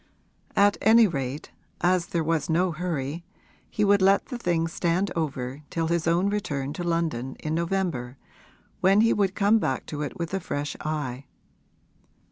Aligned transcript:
At 0.55 0.77
any 0.81 1.05
rate, 1.05 1.51
as 1.81 2.07
there 2.07 2.23
was 2.23 2.49
no 2.49 2.71
hurry, 2.71 3.23
he 3.69 3.85
would 3.85 4.01
let 4.01 4.25
the 4.25 4.37
thing 4.39 4.67
stand 4.67 5.11
over 5.15 5.61
till 5.69 5.89
his 5.89 6.07
own 6.07 6.27
return 6.27 6.73
to 6.73 6.83
London, 6.83 7.35
in 7.35 7.53
November, 7.53 8.17
when 8.79 9.01
he 9.01 9.13
would 9.13 9.35
come 9.35 9.59
back 9.59 9.85
to 9.85 10.01
it 10.01 10.17
with 10.17 10.33
a 10.33 10.39
fresh 10.39 10.75
eye. 10.81 11.27